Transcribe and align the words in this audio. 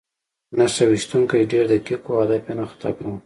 نښه 0.57 0.85
ویشتونکی 0.91 1.49
ډېر 1.51 1.65
دقیق 1.71 2.01
و 2.05 2.09
او 2.13 2.19
هدف 2.23 2.43
یې 2.47 2.53
نه 2.59 2.65
خطا 2.69 2.89
کاوه 2.95 3.17